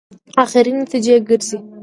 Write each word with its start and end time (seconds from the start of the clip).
اخري 0.43 0.71
نتیجې 0.79 1.15
ګرځي. 1.27 1.57